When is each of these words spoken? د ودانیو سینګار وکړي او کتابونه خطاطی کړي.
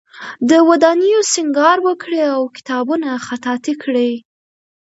د 0.49 0.51
ودانیو 0.69 1.21
سینګار 1.33 1.77
وکړي 1.87 2.21
او 2.33 2.41
کتابونه 2.57 3.09
خطاطی 3.27 3.73
کړي. 3.83 4.11